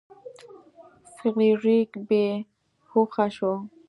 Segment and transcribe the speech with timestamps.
[1.15, 2.25] فلیریک بې
[2.89, 3.53] هوښه شو.